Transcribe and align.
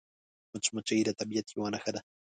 مچمچۍ 0.53 0.99
د 1.05 1.09
طبیعت 1.19 1.47
یوه 1.55 1.69
نښه 1.73 1.91
ده 1.95 2.01